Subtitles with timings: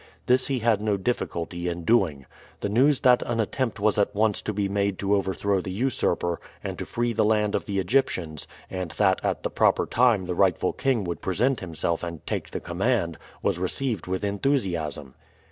[0.25, 2.25] This he had no difficulty in doing.
[2.61, 6.41] The news that an attempt was at once to be made to overthrow the usurper
[6.63, 10.33] and to free the land of the Egyptians, and that at the proper time the
[10.33, 15.13] rightful king would present himself and take the command, was received with enthusiasm.